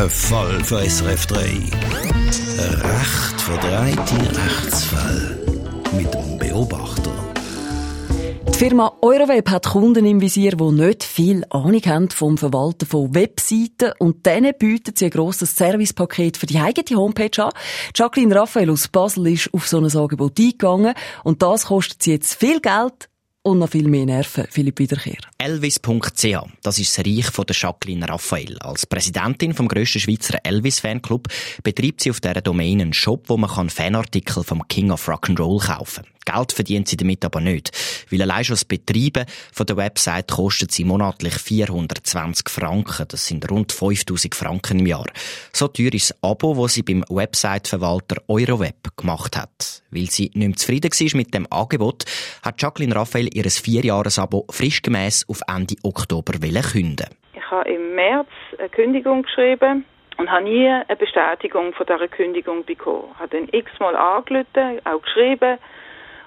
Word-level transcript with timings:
Ein 0.00 0.08
Fall 0.08 0.64
von 0.64 0.78
SRF 0.82 1.26
3. 1.26 1.40
Ein 1.40 1.60
recht 2.80 3.38
verdrehte 3.38 4.40
Rechtsfall. 4.40 5.38
Mit 5.92 6.14
dem 6.14 6.38
Beobachter. 6.38 7.12
Die 8.48 8.58
Firma 8.58 8.96
Euroweb 9.02 9.50
hat 9.50 9.66
Kunden 9.66 10.06
im 10.06 10.22
Visier, 10.22 10.52
die 10.52 10.72
nicht 10.72 11.04
viel 11.04 11.44
Ahnung 11.50 11.82
haben 11.84 12.08
vom 12.08 12.38
Verwalten 12.38 12.86
von 12.86 13.14
Webseiten 13.14 13.92
und 13.98 14.24
denen 14.24 14.54
bietet 14.58 14.96
sie 14.96 15.06
ein 15.06 15.10
grosses 15.10 15.54
Servicepaket 15.54 16.38
für 16.38 16.46
die 16.46 16.60
eigene 16.60 16.98
Homepage 16.98 17.44
an. 17.44 17.52
Jacqueline 17.94 18.34
Raphael 18.34 18.70
aus 18.70 18.88
Basel 18.88 19.26
ist 19.26 19.52
auf 19.52 19.68
so 19.68 19.76
ein 19.76 19.94
Angebot 19.94 20.40
eingegangen 20.40 20.94
und 21.24 21.42
das 21.42 21.66
kostet 21.66 22.02
sie 22.02 22.12
jetzt 22.12 22.36
viel 22.36 22.60
Geld, 22.60 23.09
und 23.42 23.58
noch 23.58 23.70
viel 23.70 23.88
mehr 23.88 24.06
Nerven, 24.06 24.46
Philipp 24.50 24.78
Wiederkehr. 24.78 25.18
Elvis.ch, 25.38 26.24
das 26.62 26.78
ist 26.78 26.98
das 26.98 27.06
Reich 27.06 27.26
von 27.26 27.46
der 27.46 27.56
Jacqueline 27.56 28.08
Raphael. 28.08 28.58
Als 28.60 28.86
Präsidentin 28.86 29.54
vom 29.54 29.68
grössten 29.68 30.00
Schweizer 30.00 30.38
Elvis-Fanclub 30.44 31.28
betreibt 31.62 32.02
sie 32.02 32.10
auf 32.10 32.20
dieser 32.20 32.42
Domain 32.42 32.80
einen 32.80 32.92
Shop, 32.92 33.28
wo 33.28 33.36
man 33.36 33.70
Fanartikel 33.70 34.44
vom 34.44 34.66
King 34.68 34.90
of 34.90 35.08
Rock'n'Roll 35.08 35.66
kaufen 35.66 36.04
kann. 36.04 36.19
Geld 36.30 36.52
verdient 36.52 36.88
sie 36.88 36.96
damit 36.96 37.24
aber 37.24 37.40
nicht, 37.40 37.70
weil 38.10 38.22
allein 38.22 38.44
schon 38.44 38.54
das 38.54 38.64
Betreiben 38.64 39.26
von 39.52 39.66
der 39.66 39.76
Website 39.76 40.30
kostet 40.30 40.72
sie 40.72 40.84
monatlich 40.84 41.34
420 41.34 42.48
Franken. 42.48 43.06
Das 43.08 43.26
sind 43.26 43.50
rund 43.50 43.72
5000 43.72 44.34
Franken 44.34 44.80
im 44.80 44.86
Jahr. 44.86 45.06
So 45.52 45.68
teuer 45.68 45.92
ist 45.92 46.10
das 46.10 46.18
Abo, 46.22 46.54
das 46.62 46.74
sie 46.74 46.82
beim 46.82 47.04
Website-Verwalter 47.08 48.22
Euroweb 48.28 48.96
gemacht 48.96 49.36
hat. 49.36 49.82
Weil 49.90 50.06
sie 50.06 50.30
nicht 50.34 50.36
mehr 50.36 50.56
zufrieden 50.56 50.90
war 50.90 51.16
mit 51.16 51.34
dem 51.34 51.46
Angebot, 51.50 52.04
hat 52.42 52.60
Jacqueline 52.60 52.94
Raphael 52.94 53.28
ihr 53.34 53.50
Vierjahres-Abo 53.50 54.46
frischgemäss 54.50 55.24
auf 55.28 55.40
Ende 55.48 55.74
Oktober 55.82 56.32
künden. 56.38 57.08
Ich 57.34 57.50
habe 57.50 57.68
im 57.68 57.94
März 57.94 58.28
eine 58.58 58.68
Kündigung 58.68 59.22
geschrieben 59.22 59.84
und 60.16 60.30
habe 60.30 60.44
nie 60.44 60.68
eine 60.68 60.96
Bestätigung 60.96 61.72
von 61.72 61.86
dieser 61.86 62.08
Kündigung 62.08 62.64
bekommen. 62.64 63.08
Ich 63.14 63.18
habe 63.20 63.36
dann 63.36 63.48
x-mal 63.50 63.96
angerufen, 63.96 64.80
auch 64.84 65.02
geschrieben, 65.02 65.58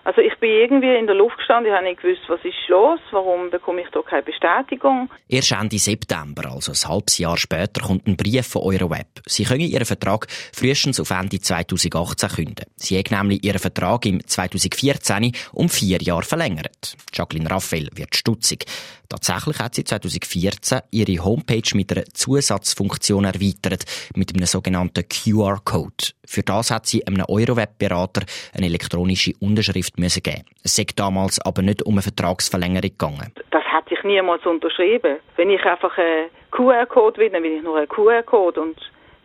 also 0.03 0.21
ich 0.21 0.37
bin 0.39 0.49
irgendwie 0.49 0.93
in 0.95 1.07
der 1.07 1.15
Luft 1.15 1.37
gestanden, 1.37 1.71
ich 1.71 1.75
habe 1.75 1.85
nicht 1.85 2.01
gewusst, 2.01 2.21
was 2.27 2.39
ist 2.43 2.67
los, 2.67 2.99
warum 3.11 3.49
bekomme 3.49 3.81
ich 3.81 3.87
da 3.91 4.01
keine 4.01 4.23
Bestätigung. 4.23 5.09
Erst 5.29 5.51
Ende 5.53 5.79
September, 5.79 6.51
also 6.51 6.71
ein 6.71 6.89
halbes 6.89 7.17
Jahr 7.17 7.37
später, 7.37 7.81
kommt 7.81 8.07
ein 8.07 8.17
Brief 8.17 8.47
von 8.47 8.63
Euroweb. 8.63 9.07
Sie 9.25 9.45
können 9.45 9.61
Ihren 9.61 9.85
Vertrag 9.85 10.27
frühestens 10.53 10.99
auf 10.99 11.11
Ende 11.11 11.39
2018 11.39 12.29
künden. 12.29 12.65
Sie 12.75 12.97
haben 12.97 13.17
nämlich 13.17 13.43
Ihren 13.43 13.59
Vertrag 13.59 14.05
im 14.05 14.25
2014 14.25 15.31
um 15.53 15.69
vier 15.69 16.01
Jahre 16.01 16.23
verlängert. 16.23 16.95
Jacqueline 17.13 17.49
Raphael 17.49 17.89
wird 17.95 18.15
stutzig. 18.15 18.65
Tatsächlich 19.09 19.59
hat 19.59 19.75
sie 19.75 19.83
2014 19.83 20.81
ihre 20.91 21.23
Homepage 21.23 21.75
mit 21.75 21.91
einer 21.91 22.05
Zusatzfunktion 22.05 23.25
erweitert, 23.25 23.85
mit 24.15 24.33
einem 24.33 24.45
sogenannten 24.45 25.03
QR-Code. 25.07 26.13
Für 26.25 26.41
das 26.43 26.71
hat 26.71 26.87
sie 26.87 27.05
einem 27.05 27.25
Euroweb-Berater 27.27 28.23
eine 28.53 28.65
elektronische 28.65 29.33
Unterschrift 29.39 29.99
müssen 29.99 30.23
geben. 30.23 30.45
Es 30.63 30.75
sei 30.75 30.85
damals 30.95 31.39
aber 31.39 31.61
nicht 31.61 31.83
um 31.83 31.95
eine 31.95 32.01
Vertragsverlängerung 32.01 32.81
gegangen. 32.81 33.33
Das 33.51 33.63
hat 33.65 33.87
sich 33.89 34.03
niemals 34.03 34.45
unterschrieben. 34.45 35.17
Wenn 35.35 35.49
ich 35.49 35.63
einfach 35.63 35.97
einen 35.97 36.29
QR-Code 36.51 37.17
will, 37.17 37.29
dann 37.29 37.43
will 37.43 37.57
ich 37.57 37.63
nur 37.63 37.77
einen 37.77 37.89
QR-Code 37.89 38.61
und 38.61 38.77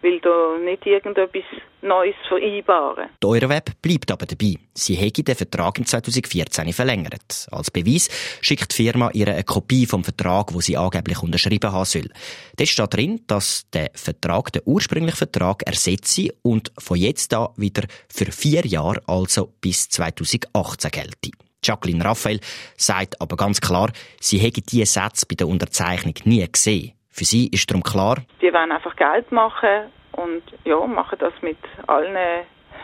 will 0.03 0.21
da 0.21 0.59
nicht 0.59 0.87
irgendetwas 0.87 1.45
Neues 1.81 2.15
vereinbaren. 2.29 3.09
Die 3.23 3.27
Euroweb 3.27 3.71
bleibt 3.81 4.11
aber 4.11 4.27
dabei. 4.27 4.57
Sie 4.75 4.95
hätte 4.95 5.23
den 5.23 5.37
Vertrag 5.37 5.79
im 5.79 5.87
2014 5.87 6.73
verlängert. 6.73 7.47
Als 7.51 7.71
Beweis 7.71 8.09
schickt 8.41 8.73
die 8.73 8.83
Firma 8.83 9.11
ihr 9.13 9.29
eine 9.29 9.45
Kopie 9.45 9.87
vom 9.87 10.03
Vertrag, 10.03 10.53
wo 10.53 10.61
sie 10.61 10.77
angeblich 10.77 11.23
unterschrieben 11.23 11.71
haben 11.71 11.85
soll. 11.85 12.11
Dort 12.57 12.69
steht 12.69 12.95
drin, 12.95 13.21
dass 13.29 13.69
der 13.73 13.91
Vertrag 13.95 14.53
den 14.53 14.63
ursprünglichen 14.65 15.17
Vertrag 15.17 15.63
ersetze 15.65 16.35
und 16.43 16.73
von 16.79 16.99
jetzt 16.99 17.33
an 17.35 17.49
wieder 17.57 17.85
für 18.09 18.31
vier 18.33 18.67
Jahre, 18.67 19.01
also 19.07 19.53
bis 19.61 19.89
2018 19.89 20.91
gelte. 20.91 21.31
Jacqueline 21.63 22.05
Raphael 22.05 22.41
sagt 22.77 23.21
aber 23.21 23.37
ganz 23.37 23.61
klar, 23.61 23.91
sie 24.21 24.39
hätte 24.39 24.63
diese 24.63 24.87
Sätze 24.87 25.27
bei 25.27 25.35
der 25.35 25.49
Unterzeichnung 25.49 26.15
nie 26.25 26.47
gesehen. 26.51 26.98
Für 27.19 27.25
sie 27.25 27.49
ist 27.49 27.69
darum 27.69 27.83
klar, 27.83 28.19
die 28.41 28.53
wollen 28.53 28.71
einfach 28.71 28.95
Geld 28.95 29.33
machen 29.33 29.91
und 30.13 30.41
ja, 30.65 30.79
machen 30.87 31.19
das 31.19 31.33
mit 31.43 31.59
allen 31.89 32.17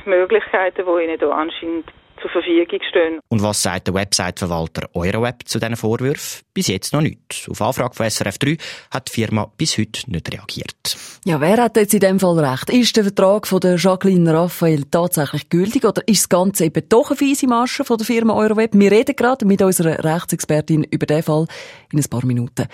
Möglichkeiten, 0.07 0.85
die 0.85 1.05
ihnen 1.05 1.21
da 1.21 1.31
anscheinend 1.31 1.87
zur 2.25 2.31
Verfügung 2.31 2.81
stehen. 2.89 3.21
Und 3.29 3.43
was 3.43 3.63
sagt 3.63 3.89
der 3.89 3.95
Website-Verwalter 3.95 4.89
Euroweb 4.95 5.47
zu 5.47 5.59
diesen 5.59 5.77
Vorwürfen? 5.77 6.43
Bis 6.55 6.69
jetzt 6.69 6.93
noch 6.93 7.03
nichts. 7.03 7.49
Auf 7.51 7.61
Anfrage 7.61 7.95
von 7.95 8.09
SRF 8.09 8.39
3 8.39 8.57
hat 8.91 9.09
die 9.09 9.13
Firma 9.13 9.51
bis 9.59 9.77
heute 9.77 10.11
nicht 10.11 10.33
reagiert. 10.33 10.97
Ja, 11.25 11.41
wer 11.41 11.59
hat 11.59 11.77
jetzt 11.77 11.93
in 11.93 12.01
dem 12.01 12.19
Fall 12.21 12.39
recht? 12.39 12.71
Ist 12.71 12.97
der 12.97 13.05
Vertrag 13.05 13.47
von 13.47 13.61
der 13.61 13.77
Jacqueline 13.77 14.33
Raphael 14.33 14.85
tatsächlich 14.91 15.51
gültig 15.51 15.85
oder 15.85 16.03
ist 16.07 16.23
das 16.23 16.29
Ganze 16.29 16.65
eben 16.65 16.89
doch 16.89 17.11
eine 17.11 17.17
fiese 17.17 17.47
Masche 17.47 17.85
von 17.85 17.99
der 17.99 18.07
Firma 18.07 18.35
Euroweb? 18.35 18.71
Wir 18.75 18.91
reden 18.91 19.17
gerade 19.17 19.45
mit 19.45 19.61
unserer 19.61 20.03
Rechtsexpertin 20.03 20.85
über 20.85 21.07
den 21.07 21.23
Fall 21.23 21.47
in 21.93 21.99
ein 21.99 22.09
paar 22.09 22.25
Minuten 22.25 22.67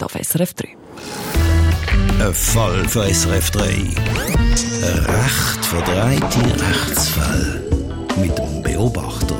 auf 0.00 0.12
SRF 0.12 0.54
3. 0.54 0.68
Ein 2.20 2.34
Fall 2.34 2.84
von 2.88 3.02
SRF 3.02 3.50
3. 3.52 3.64
Ein 3.64 5.04
recht 5.06 5.64
verdrehte 5.64 6.40
Rechtsfall. 6.64 7.68
Mit 8.20 8.36
dem 8.36 8.47
Beobachter. 8.78 9.34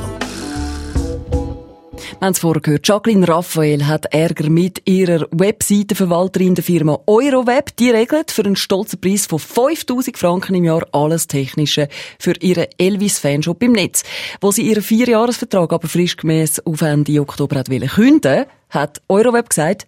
Wir 2.19 2.25
haben 2.25 2.31
es 2.33 2.39
vorher 2.39 2.61
gehört. 2.61 2.85
Jacqueline 2.85 3.25
Raphael 3.25 3.87
hat 3.87 4.13
Ärger 4.13 4.49
mit 4.49 4.81
ihrer 4.83 5.27
Webseitenverwalterin 5.31 6.55
der 6.55 6.63
Firma 6.65 6.99
Euroweb. 7.07 7.73
Die 7.77 7.89
regelt 7.89 8.31
für 8.31 8.43
einen 8.43 8.57
stolzen 8.57 8.99
Preis 8.99 9.27
von 9.27 9.39
5000 9.39 10.17
Franken 10.17 10.55
im 10.55 10.65
Jahr 10.65 10.85
alles 10.91 11.27
Technische 11.27 11.87
für 12.19 12.33
ihren 12.41 12.67
Elvis-Fanshop 12.77 13.63
im 13.63 13.71
Netz. 13.71 14.03
Wo 14.41 14.51
sie 14.51 14.63
ihren 14.63 14.83
Vierjahresvertrag 14.83 15.71
aber 15.71 15.87
frischgemäss 15.87 16.59
auf 16.65 16.81
Ende 16.81 17.21
Oktober 17.21 17.59
hat 17.59 17.69
künden 17.69 18.45
hat 18.69 19.01
Euroweb 19.09 19.49
gesagt, 19.49 19.87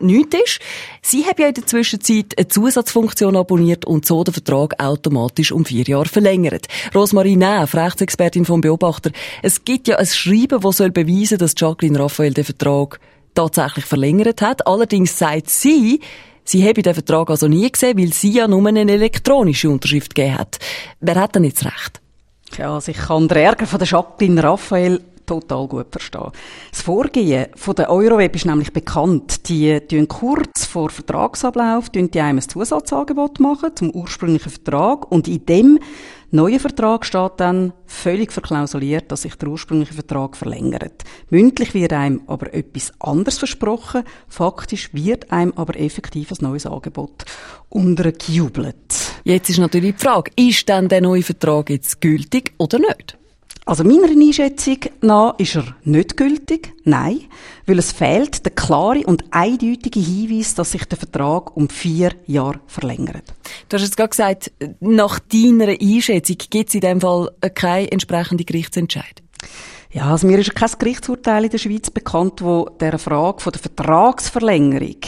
nichts 0.00 0.36
ist. 0.44 0.60
Sie 1.02 1.24
haben 1.24 1.40
ja 1.40 1.48
in 1.48 1.54
der 1.54 1.66
Zwischenzeit 1.66 2.34
eine 2.36 2.48
Zusatzfunktion 2.48 3.36
abonniert 3.36 3.84
und 3.84 4.06
so 4.06 4.22
den 4.22 4.34
Vertrag 4.34 4.80
automatisch 4.82 5.52
um 5.52 5.64
vier 5.64 5.84
Jahre 5.84 6.08
verlängert. 6.08 6.68
Rosmarie 6.94 7.36
Neff, 7.36 7.74
Rechtsexpertin 7.74 8.44
vom 8.44 8.60
Beobachter, 8.60 9.10
es 9.42 9.64
gibt 9.64 9.88
ja 9.88 9.96
ein 9.96 10.06
Schreiben, 10.06 10.60
das 10.60 10.76
soll 10.76 10.90
beweisen, 10.90 11.38
dass 11.38 11.54
Jacqueline 11.56 11.98
Raphael 11.98 12.32
den 12.32 12.44
Vertrag 12.44 13.00
tatsächlich 13.34 13.84
verlängert 13.84 14.40
hat. 14.40 14.66
Allerdings 14.66 15.18
sagt 15.18 15.50
sie, 15.50 16.00
Sie 16.48 16.66
habe 16.66 16.80
den 16.80 16.94
Vertrag 16.94 17.28
also 17.28 17.48
nie 17.48 17.68
gesehen, 17.70 17.98
weil 17.98 18.12
sie 18.12 18.30
ja 18.30 18.46
nur 18.46 18.64
eine 18.68 18.80
elektronische 18.88 19.68
Unterschrift 19.68 20.14
gegeben 20.14 20.38
hat. 20.38 20.60
Wer 21.00 21.16
hat 21.16 21.34
denn 21.34 21.42
jetzt 21.42 21.64
recht? 21.64 22.00
Ja, 22.56 22.72
also 22.72 22.92
ich 22.92 22.98
kann 22.98 23.26
den 23.26 23.38
Ärger 23.38 23.66
von 23.66 23.80
der 23.80 23.88
Jacqueline 23.88 24.44
Raphael 24.44 25.00
total 25.26 25.68
gut 25.68 25.88
verstehen. 25.90 26.30
Das 26.70 26.82
Vorgehen 26.82 27.46
von 27.54 27.74
der 27.74 27.90
Euroweb 27.90 28.34
ist 28.34 28.46
nämlich 28.46 28.72
bekannt. 28.72 29.48
Die 29.48 29.80
tun 29.80 30.08
kurz 30.08 30.64
vor 30.64 30.90
Vertragsablauf 30.90 31.90
die 31.90 32.20
einem 32.20 32.38
ein 32.38 32.48
Zusatzangebot 32.48 33.40
machen 33.40 33.70
zum 33.74 33.90
ursprünglichen 33.90 34.50
Vertrag 34.50 35.10
und 35.10 35.28
in 35.28 35.44
dem 35.46 35.78
neuen 36.30 36.60
Vertrag 36.60 37.04
steht 37.04 37.32
dann 37.38 37.72
völlig 37.86 38.32
verklausuliert, 38.32 39.10
dass 39.10 39.22
sich 39.22 39.36
der 39.36 39.48
ursprüngliche 39.48 39.94
Vertrag 39.94 40.36
verlängert. 40.36 41.04
Mündlich 41.30 41.74
wird 41.74 41.92
einem 41.92 42.22
aber 42.26 42.52
etwas 42.54 42.92
anderes 43.00 43.38
versprochen, 43.38 44.02
faktisch 44.28 44.90
wird 44.92 45.32
einem 45.32 45.52
aber 45.56 45.78
effektiv 45.78 46.32
ein 46.32 46.38
neues 46.40 46.66
Angebot 46.66 47.24
untergejubelt. 47.68 48.76
Jetzt 49.24 49.50
ist 49.50 49.58
natürlich 49.58 49.96
die 49.96 50.02
Frage, 50.02 50.30
ist 50.36 50.68
denn 50.68 50.88
der 50.88 51.00
neue 51.00 51.22
Vertrag 51.22 51.70
jetzt 51.70 52.00
gültig 52.00 52.52
oder 52.58 52.78
nicht? 52.78 53.18
Also 53.68 53.82
meiner 53.82 54.08
Einschätzung 54.08 54.78
nach 55.00 55.36
ist 55.38 55.56
er 55.56 55.64
nicht 55.82 56.16
gültig. 56.16 56.72
Nein. 56.84 57.22
Weil 57.66 57.80
es 57.80 57.90
fehlt 57.90 58.44
der 58.44 58.52
klare 58.52 59.04
und 59.04 59.24
eindeutige 59.32 59.98
Hinweis, 59.98 60.54
dass 60.54 60.70
sich 60.70 60.84
der 60.84 60.96
Vertrag 60.96 61.56
um 61.56 61.68
vier 61.68 62.12
Jahre 62.26 62.60
verlängert. 62.68 63.34
Du 63.68 63.74
hast 63.76 63.82
jetzt 63.82 63.96
gerade 63.96 64.10
gesagt, 64.10 64.52
nach 64.78 65.18
deiner 65.18 65.74
Einschätzung 65.80 66.36
gibt 66.48 66.68
es 66.68 66.76
in 66.76 66.80
dem 66.80 67.00
Fall 67.00 67.32
keine 67.56 67.90
entsprechende 67.90 68.44
Gerichtsentscheidung. 68.44 69.26
Ja, 69.90 70.12
also 70.12 70.28
mir 70.28 70.38
ist 70.38 70.54
kein 70.54 70.70
Gerichtsurteil 70.78 71.44
in 71.44 71.50
der 71.50 71.58
Schweiz 71.58 71.90
bekannt, 71.90 72.42
wo 72.42 72.68
der 72.68 72.98
Frage 73.00 73.40
von 73.40 73.52
der 73.52 73.62
Vertragsverlängerung 73.62 75.00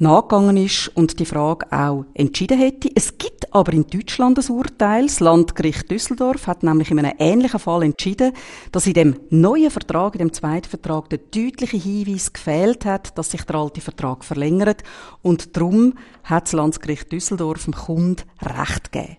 nachgegangen 0.00 0.56
ist 0.56 0.88
und 0.94 1.18
die 1.18 1.24
Frage 1.24 1.66
auch 1.70 2.04
entschieden 2.14 2.58
hätte. 2.58 2.90
Es 2.94 3.18
gibt 3.18 3.52
aber 3.54 3.72
in 3.72 3.86
Deutschland 3.86 4.38
ein 4.38 4.54
Urteil. 4.54 5.06
Das 5.06 5.20
Landgericht 5.20 5.90
Düsseldorf 5.90 6.46
hat 6.46 6.62
nämlich 6.62 6.90
in 6.90 6.98
einem 6.98 7.12
ähnlichen 7.18 7.60
Fall 7.60 7.82
entschieden, 7.82 8.32
dass 8.72 8.86
in 8.86 8.94
dem 8.94 9.16
neuen 9.28 9.70
Vertrag, 9.70 10.14
in 10.14 10.20
dem 10.20 10.32
zweiten 10.32 10.68
Vertrag, 10.68 11.10
der 11.10 11.18
deutliche 11.18 11.76
Hinweis 11.76 12.32
gefehlt 12.32 12.84
hat, 12.84 13.16
dass 13.18 13.30
sich 13.30 13.42
der 13.42 13.56
alte 13.56 13.80
Vertrag 13.80 14.24
verlängert. 14.24 14.82
Und 15.22 15.56
darum 15.56 15.94
hat 16.24 16.44
das 16.44 16.52
Landgericht 16.52 17.12
Düsseldorf 17.12 17.64
dem 17.64 17.74
Kunden 17.74 18.22
Recht 18.40 18.92
gegeben. 18.92 19.16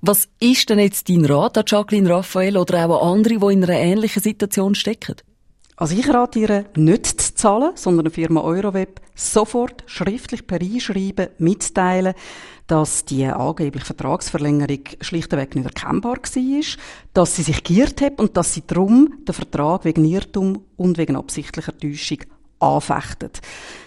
Was 0.00 0.28
ist 0.38 0.70
denn 0.70 0.78
jetzt 0.78 1.08
dein 1.08 1.24
Rat 1.24 1.58
an 1.58 1.64
Jacqueline 1.66 2.08
Raphael 2.08 2.56
oder 2.56 2.86
auch 2.86 3.02
an 3.02 3.18
andere, 3.18 3.38
die 3.38 3.52
in 3.52 3.64
einer 3.64 3.78
ähnlichen 3.78 4.22
Situation 4.22 4.74
stecken? 4.74 5.16
Also 5.80 5.96
ich 5.96 6.08
rate 6.12 6.38
ihr, 6.38 6.66
nicht 6.76 7.20
zu 7.20 7.29
zahlen, 7.40 7.72
sondern 7.74 8.04
der 8.04 8.12
Firma 8.12 8.42
Euroweb 8.42 9.00
sofort 9.14 9.82
schriftlich 9.86 10.46
per 10.46 10.60
Einschreiben 10.60 11.28
mitteilen, 11.38 12.14
dass 12.66 13.04
die 13.04 13.24
angebliche 13.24 13.86
Vertragsverlängerung 13.86 14.84
schlichtweg 15.00 15.56
nicht 15.56 15.64
erkennbar 15.64 16.16
war, 16.16 16.62
dass 17.14 17.36
sie 17.36 17.42
sich 17.42 17.64
giert 17.64 18.00
hat 18.00 18.20
und 18.20 18.36
dass 18.36 18.54
sie 18.54 18.62
darum 18.66 19.14
den 19.26 19.34
Vertrag 19.34 19.84
wegen 19.84 20.04
Irrtum 20.04 20.64
und 20.76 20.98
wegen 20.98 21.16
absichtlicher 21.16 21.76
Täuschung 21.76 22.18
anfechtet. 22.60 23.40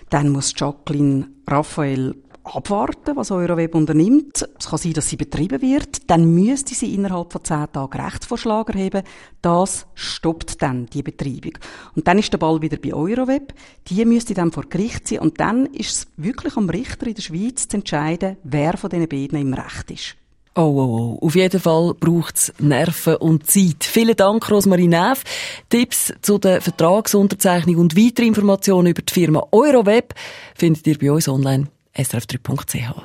Dann 0.10 0.30
muss 0.30 0.54
Jacqueline 0.58 1.28
Raphael 1.48 2.16
abwarten, 2.44 3.16
was 3.16 3.32
Euroweb 3.32 3.76
unternimmt. 3.76 4.48
Es 4.60 4.68
kann 4.68 4.78
sein, 4.78 4.94
dass 4.94 5.10
sie 5.10 5.16
betrieben 5.16 5.62
wird. 5.62 6.10
Dann 6.10 6.34
müsste 6.34 6.76
sie 6.76 6.94
innerhalb 6.94 7.32
von 7.32 7.44
zehn 7.44 7.72
Tagen 7.72 8.02
Rechtsvorschlag 8.02 8.70
erheben. 8.70 9.04
Das 9.42 9.88
stoppt 9.94 10.62
dann 10.62 10.88
die 10.88 11.04
Betreibung. 11.04 11.58
Und 11.96 12.08
dann 12.08 12.20
ist 12.20 12.32
der 12.34 12.38
Ball 12.38 12.62
wieder 12.62 12.78
bei 12.78 12.94
Euroweb. 12.94 13.54
Die 13.88 14.04
müsste 14.06 14.34
dann 14.34 14.52
vor 14.52 14.66
Gericht 14.70 15.08
sein. 15.08 15.20
Und 15.20 15.40
dann 15.40 15.68
ist 15.68 15.90
es 15.92 16.08
wirklich 16.18 16.58
am 16.58 16.70
Richter 16.70 17.08
in 17.08 17.16
der 17.16 17.22
Schweiz 17.22 17.68
zu 17.68 17.78
entscheiden, 17.78 18.38
wer 18.44 18.78
von 18.78 18.90
diesen 18.90 19.08
beiden 19.08 19.40
im 19.40 19.54
Recht 19.54 19.92
ist. 19.92 20.16
Oh, 20.56 20.62
oh, 20.62 21.18
oh. 21.20 21.26
Auf 21.26 21.36
jeden 21.36 21.60
Fall 21.60 21.96
braucht 22.00 22.36
es 22.36 22.54
Nerven 22.60 23.16
und 23.16 23.50
Zeit. 23.50 23.84
Vielen 23.84 24.16
Dank, 24.16 24.52
Rosmarie 24.52 24.88
Neff. 24.88 25.24
Tipps 25.70 26.14
zu 26.22 26.38
der 26.38 26.62
Vertragsunterzeichnung 26.62 27.78
und 27.78 27.98
weitere 27.98 28.28
Informationen 28.28 28.90
über 28.90 29.02
die 29.02 29.14
Firma 29.14 29.48
Euroweb 29.52 30.14
findet 30.54 30.86
ihr 30.86 31.00
bei 31.00 31.12
uns 31.12 31.28
online 31.28 31.70
srf3.ch. 31.96 33.04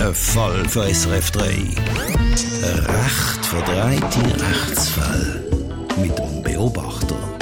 Ein 0.00 0.14
Fall 0.14 0.68
für 0.68 0.94
SRF 0.94 1.30
3. 1.32 1.48
Ein 1.48 2.78
recht 2.86 3.44
verdrehte 3.44 4.40
Rechtsfall. 4.40 5.44
Mit 6.00 6.16
dem 6.16 6.42
Beobachter. 6.42 7.39